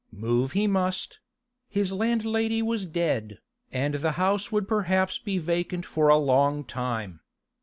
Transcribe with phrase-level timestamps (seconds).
[0.11, 1.19] Move he must;
[1.69, 3.37] his landlady was dead,
[3.71, 7.19] and the house would perhaps be vacant for a long time.